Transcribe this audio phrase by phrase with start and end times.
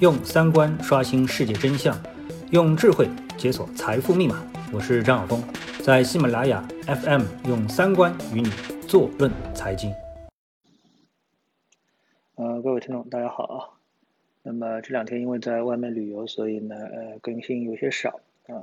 [0.00, 2.00] 用三观刷新世界真相，
[2.52, 4.46] 用智慧解锁财富密码。
[4.72, 5.42] 我是张晓峰，
[5.82, 8.48] 在喜马拉雅 FM 用三观与你
[8.86, 9.92] 坐论财经。
[12.36, 13.58] 呃，各位听众，大家好啊。
[14.44, 18.62] 那么这两天因为在外面旅游，所以呢，呃，更新有些少啊。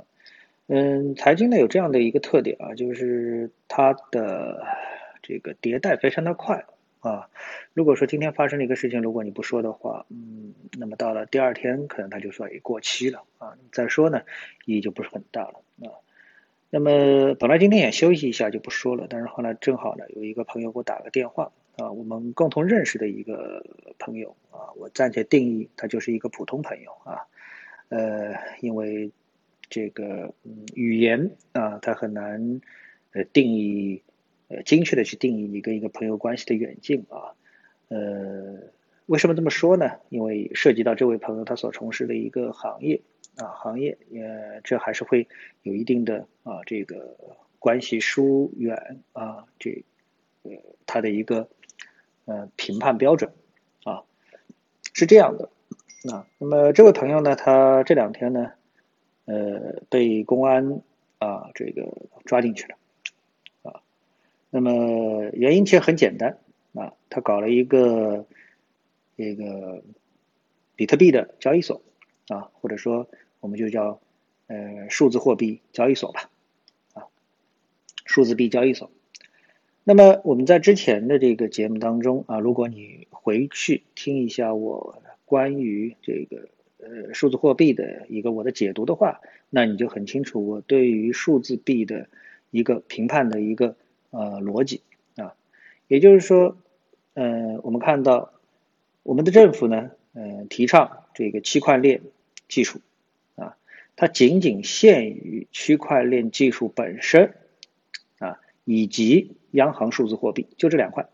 [0.68, 4.64] 嗯，财经呢有这样的一个特点啊，就是它的
[5.22, 6.64] 这个迭代非常的快。
[7.06, 7.30] 啊，
[7.72, 13.56] 如果说今天发生了一个事情，如果你不说的话，嗯，那么到了第二天，可能它就说已过期了啊。
[13.70, 14.22] 再说呢，
[14.64, 16.02] 意义就不是很大了啊。
[16.68, 23.64] 那么本来今天也休息一下就不说了，但是后来正好呢，有一个朋友给我打个电话啊，我们共同认识的一个
[24.00, 27.22] 朋友啊，我暂且定义他就是一个普通朋友啊。
[27.88, 29.12] 呃，因为
[29.70, 30.34] 这个
[30.74, 32.60] 语言啊，他很难
[33.12, 34.02] 呃定义。
[34.48, 37.34] 呃，精确的去定义你跟一个朋友关系的远近啊，
[37.88, 38.60] 呃，
[39.06, 39.90] 为什么这么说呢？
[40.08, 43.00] 因为涉及到这位朋友他所从事的一个行业
[43.36, 45.26] 啊，行业呃，这还是会
[45.62, 47.16] 有一定的啊这个
[47.58, 49.84] 关系疏远啊，这
[50.42, 50.52] 呃
[50.86, 51.48] 他的一个
[52.26, 53.32] 呃评判标准
[53.82, 54.04] 啊，
[54.92, 55.50] 是这样的
[56.12, 56.26] 啊。
[56.38, 58.52] 那么这位朋友呢，他这两天呢，
[59.24, 60.82] 呃，被公安
[61.18, 61.82] 啊这个
[62.24, 62.76] 抓进去了。
[64.56, 66.38] 那么原因其实很简单
[66.72, 68.24] 啊，他搞了一个
[69.18, 69.82] 这个
[70.76, 71.82] 比特币的交易所
[72.28, 73.06] 啊，或者说
[73.40, 74.00] 我们就叫
[74.46, 76.30] 呃数字货币交易所吧
[76.94, 77.04] 啊，
[78.06, 78.90] 数字币交易所。
[79.84, 92.08] 那么我们在之前的这个节目当中啊，如果你回去听一下我关于这个呃数字货币的一个我的解读的话，那你就很清楚我对于数字币的
[92.50, 93.76] 一个评判的一个。
[94.18, 94.80] 呃，逻辑
[95.16, 95.34] 啊，
[95.88, 96.56] 也就是说，
[97.12, 98.32] 呃，我们看到
[99.02, 102.00] 我们的政府呢，呃，提倡这个区块链
[102.48, 102.80] 技术
[103.34, 103.58] 啊，
[103.94, 107.34] 它仅仅限于区块链技术本身
[108.18, 111.10] 啊，以及央行数字货币，就这两块，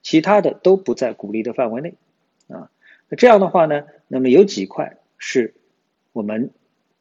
[0.00, 1.94] 其他的都不在鼓励的范围内
[2.46, 2.70] 啊。
[3.08, 5.54] 那这样的话呢，那么有几块是
[6.12, 6.52] 我们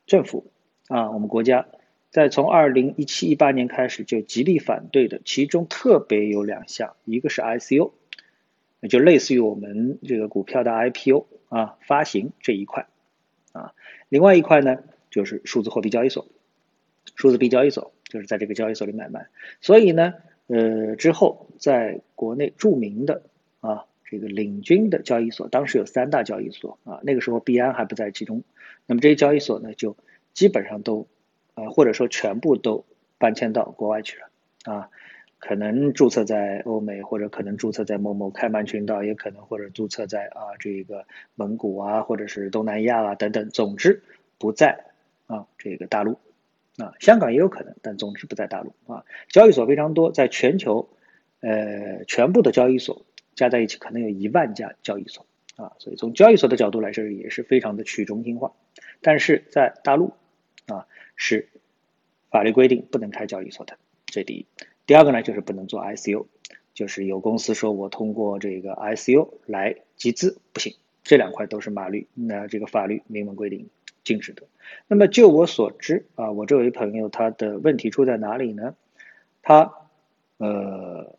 [0.08, 0.48] 政府
[0.88, 1.68] 啊，我们国家。
[2.14, 7.94] 在从二零一七一八年开始就极力反对的，其中特别有两项，一个是 ICO，
[8.88, 12.86] 就类似于我们这个股票的 IPO 啊发行这一块
[13.52, 13.74] 啊，
[14.10, 14.78] 另外一块呢
[15.10, 16.28] 就是数字货币交易所，
[17.16, 19.26] 数字币交易所就是在这个交易所里买卖，
[19.60, 20.14] 所以呢，
[20.46, 23.24] 呃之后在国内著名的
[23.60, 28.44] 啊这个领军的交易所，当时有三大交易所啊，那个时候币安还不在其中，
[28.86, 29.98] 那么这些交易所呢就
[30.36, 31.08] 基本上都。
[31.56, 32.86] 啊，或者说全部都
[33.18, 34.30] 搬迁到国外去了
[34.66, 34.90] 啊，
[35.40, 41.06] 可能注册在欧美，或者可能注册在某某开曼群岛，也可能或者注册在啊这个
[41.36, 44.02] 蒙古啊，或者是东南亚啊等等，总之
[44.40, 44.86] 不在
[45.28, 46.18] 啊这个大陆
[46.78, 49.06] 啊，香港也有可能，但总之不在大陆啊。
[49.30, 50.90] 交易所非常多，在全球
[51.42, 55.26] 呃全部的交易所加在一起，可能有一万家交易所
[55.56, 58.54] 啊，所以从交易所的角度来说，也是非常的去中心化，
[59.02, 60.14] 但是在大陆。
[61.16, 61.50] 是
[62.30, 64.46] 法律规定不能开交易所的，这第一。
[64.86, 66.26] 第二个呢，就是不能做 ICO，
[66.74, 73.70] 就是有公司说我通过这个 ICO 来集资不行，这两块都是法律，那这个法律明文规定
[74.04, 74.44] 禁止的。
[74.88, 78.76] 那么就我所知啊，我这位朋友他的问题出在哪里呢？
[79.42, 79.74] 他
[80.38, 81.16] 呃，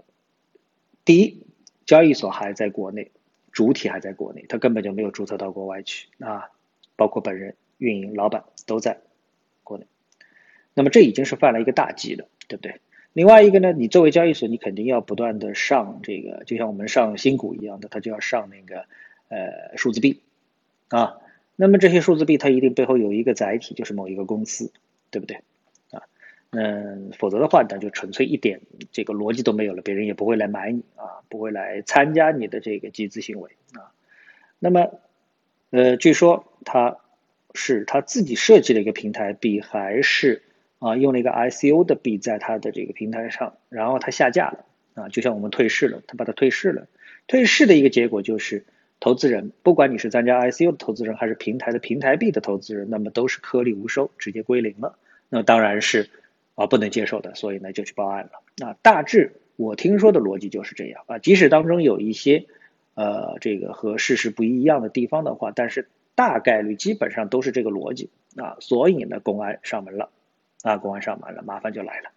[1.04, 1.46] 第一，
[1.86, 3.12] 交易所还在国内，
[3.52, 6.50] 主体还在国内，他根本就没有注册到国外去啊，
[6.96, 9.00] 包括本人、运营、老板都在。
[9.64, 9.86] 国内，
[10.74, 12.80] 那么这已经是犯了一个大忌了，对不对？
[13.14, 18.86] 另外一个呢，你作为交易所，你肯定要不断的上这个，就像我们上新股一样的，它就要上那个
[19.28, 20.20] 呃数字币
[20.88, 21.18] 啊。
[21.54, 24.72] 那么这些数字币，它一定背后有一个载体，就是某一个公司，
[25.12, 25.36] 对不对？
[25.92, 26.02] 啊，
[26.50, 28.60] 嗯，否则的话，那就纯粹一点
[28.90, 33.94] 这个逻辑都没有了，别人也不会来买你啊，不会来参加你的这个集资行为啊。
[34.58, 34.90] 那么，
[35.70, 36.98] 呃，据说他。
[37.54, 40.42] 是他自己设计了一个平台币，还是
[40.80, 44.64] 啊用了一个 ICO 的币在他的这个平台上，然后他下架了
[44.94, 46.88] 啊，就像我们退市了，他把它退市了。
[47.28, 48.66] 退市的一个结果就是，
[48.98, 54.98] 投资人不管你是参加 ICO 的投资人，还是平台的平台币的投资人，那么都是颗粒无收，直接归零了。
[55.28, 56.10] 那当然是
[56.56, 58.66] 啊不能接受的，所以呢就去报案了。
[58.66, 62.46] 啊，大致我听说的逻辑就是这样啊，即使当中有一些
[62.94, 65.88] 呃这个和事实不一样的地方的话，但是。
[66.14, 68.10] 大概率基本上都是这个逻辑。
[68.36, 70.10] 啊，所以呢，公安上门了。
[70.62, 72.10] 啊，公安上门了，麻烦就来了。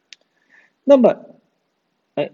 [0.83, 1.25] 那么，
[2.15, 2.31] 哎，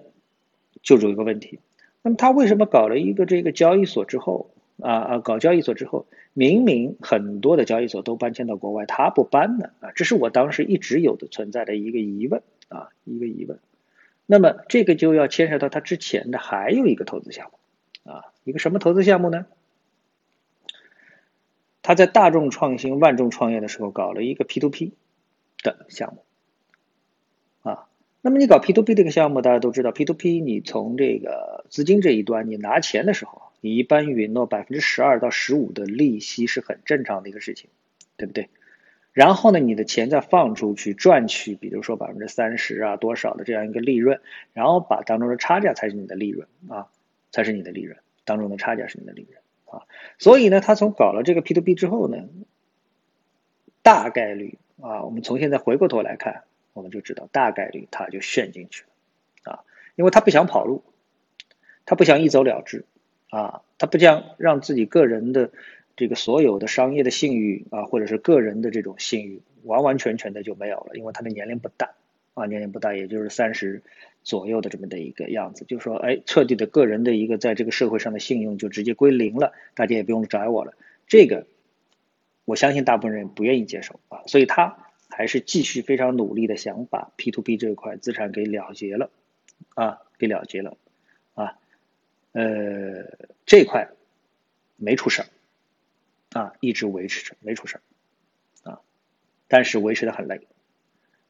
[0.81, 1.59] 就有一个问题，
[2.01, 4.51] 那么他为什么搞了一个这个交易所之后？
[4.81, 9.69] 啊啊搞交易所之后，明明很多的交易所都搬迁到国外，他不搬呢？
[9.81, 12.41] 啊，这是我当时一直有的存在的一个疑问。
[12.69, 13.59] 啊，一个疑问。
[14.25, 18.11] 那么这个就要牵涉到他之前的还有一个投资项目。
[18.11, 19.45] 啊，一个什么投资项目呢？
[21.83, 24.93] 他在大众创新、万众创业的时候搞了一个 P to P
[25.61, 26.23] 的项目
[27.69, 27.87] 啊。
[28.21, 37.69] 那么你搞 P to P 这个项目，大家都知道 P to P，你从这个资金这一端，你拿钱的时候，你一般允诺百分之十二到十五的利息是很正常的一个事情，
[38.15, 38.49] 对不对？
[39.11, 44.21] 然后呢，你的钱再放出去赚取，比如说百分之三十啊多少的这样一个利润，
[44.53, 46.87] 然后把当中的差价才是你的利润啊，
[47.31, 49.42] 才是你的利润，当中的差价是你的利润
[49.73, 49.81] 啊。
[50.17, 52.29] 所以呢，他从搞了这个 P to P 之后呢，
[53.81, 56.43] 大概率啊，我们从现在回过头来看，
[56.73, 59.63] 我们就知道大概率他就陷进去了啊，
[59.95, 60.83] 因为他不想跑路，
[61.85, 62.85] 他不想一走了之
[63.29, 65.49] 啊，他不想让自己个人的。
[65.95, 71.91] 这个所有的商业的信誉啊，或者是个人的这种信誉，完完全全的就没有了，因为他的年龄不大
[72.33, 73.83] 啊，年龄不大，也就是三十
[74.23, 80.73] 左右的这么的一个样子，就是说哎，彻底的个人的一个在这个社会上的信用就直接归零了，大家也不用找我了。
[81.07, 81.45] 这个
[82.45, 84.77] 我相信大部分人不愿意接受啊，所以他
[85.09, 89.11] 还是继续非常努力的想把 P to P 这一块资产给了结了
[89.75, 90.77] 啊，给了结了
[91.35, 91.57] 啊，
[92.31, 93.05] 呃，
[93.45, 93.89] 这块
[94.77, 95.27] 没出事儿。
[96.33, 98.81] 啊，一直维持着没出事儿，啊，
[99.47, 100.41] 但是维持的很累。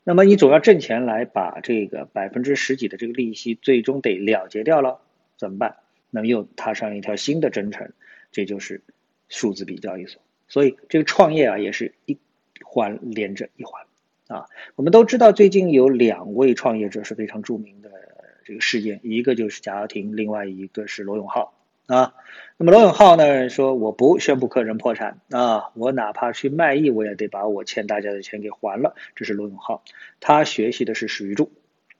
[0.03, 5.00] 那么你总要挣钱来把这个百分之十几的这个利息最终得了结掉了，
[5.38, 5.77] 怎么办？
[6.09, 7.91] 那么又踏上一条新的征程，
[8.31, 8.81] 这就是
[9.29, 10.21] 数字比交易所。
[10.47, 12.17] 所以这个创业啊，也是一
[12.63, 13.85] 环连着一环
[14.27, 14.45] 啊。
[14.75, 17.89] 我们都知道，最近有两位创业者是非常著名的
[18.44, 21.53] 这个事件，一个就是贾跃亭，另外一个是罗永浩。
[21.88, 22.13] 啊，
[22.57, 28.95] 那么罗永浩呢说我不宣布个人破产啊，我哪怕去卖艺，我也得把我欠大家的钱给还了。
[29.15, 29.83] 这是罗永浩，
[30.21, 31.51] 他学习的是史玉柱，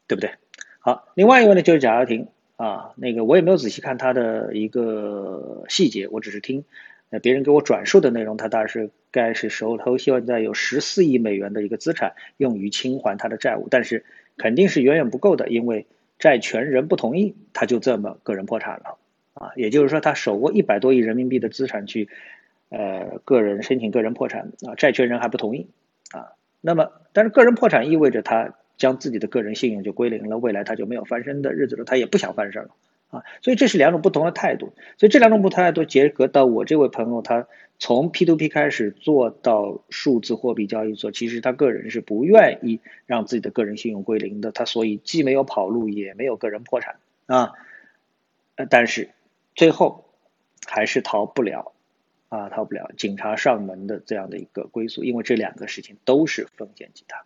[0.07, 0.31] 对不对？
[0.80, 6.63] 好，另外一位呢就是贾跃亭啊，那个我也没有仔细看他的一个细节，我只是听
[7.09, 14.06] 呃别人给我转述的内容，他大是该是手头现在有十四亿美元的一个资产用于清还他的债务，但是
[14.38, 15.88] 肯定是远远不够的，因为
[16.19, 18.97] 债权人不同意，他就这么个人破产了。
[19.33, 22.07] 啊，也就是说，他手握一百多亿人民币的资产去，
[22.69, 25.68] 呃，个人申请个人破产啊，债权人还不同意
[26.12, 26.33] 啊。
[26.62, 32.69] 那么，但是个人破产意味着他将自己的个人信用就归零了，未来他就没有翻身的日子了，他也不想翻身了
[33.09, 33.24] 啊。
[33.41, 34.74] 所以这是两种不同的态度。
[34.97, 37.47] 所以这两种不同态度结合到我这位朋友，他
[37.80, 47.53] 从 P to P 开始做到数字货币交易所，其实他个人是不愿意让自己的个人信用归零的，他所以既没有跑路，也没有个人破产啊。
[48.57, 49.09] 呃，但是。
[49.55, 50.09] 最后
[50.65, 51.73] 还是逃不了
[52.29, 57.25] 啊，逃不了警察上门的这样的一个归宿，因为这两个事情都是风险极大。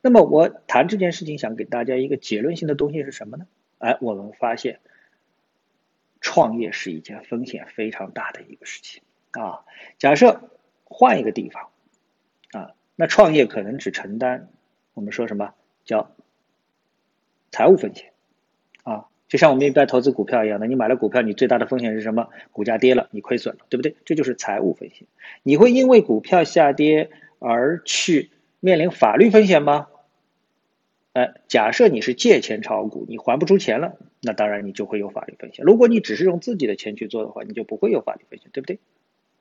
[0.00, 3.46] 那么我谈这件事情，想给大家一个结论性的东西是什么呢？
[3.78, 4.80] 哎，我们发现
[6.20, 9.64] 创业是一件风险非常大的一个事情啊。
[9.98, 10.50] 假设
[10.84, 11.70] 换一个地方
[12.52, 14.48] 啊，那创业可能只承担
[14.94, 15.54] 我们说什么
[15.84, 16.14] 叫
[17.52, 18.12] 财务风险
[18.82, 19.08] 啊。
[19.28, 22.28] 就像我们一般投资股票一样的，你买了股票，你最大的风险是什么？
[22.50, 23.94] 股价跌了，你亏损了，对不对？
[24.06, 25.06] 这就是财务风险。
[25.42, 29.88] 你会因为股票下跌而去面临法律风险吗？
[31.12, 35.64] 哎，假设你是借钱炒股，你还不出钱了，那当然你就会有法律风险。
[35.64, 38.78] 如果你只是用自己的钱去做的话，你就不会有法律风险，对不对？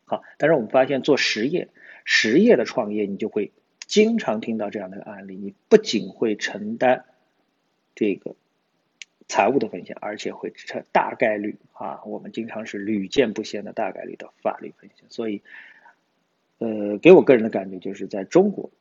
[0.03, 1.69] 好，但是我们发现做实业、
[2.03, 3.51] 实业的创业，你就会
[3.85, 7.05] 经常听到这样的案例，你不仅会承担
[7.95, 8.35] 这个。
[9.27, 15.05] 财务的风险，而且会成大概率啊，我们经常是屡见不鲜的大概率的法律风险。
[15.09, 15.43] 所以，
[16.59, 18.71] 呃，给我个人的感觉就是在中国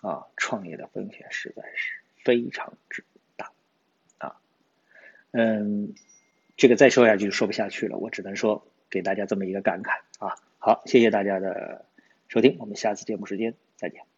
[0.00, 3.04] 啊，创业的风险实在是非常之
[3.36, 3.50] 大
[4.18, 4.40] 啊。
[5.32, 5.94] 嗯，
[6.56, 10.36] 这个再说下去就说不下去了，我只能说给大家这么一个感慨啊。
[10.58, 11.84] 好，谢谢大家的
[12.28, 14.11] 收听，我们下次节目时间再见。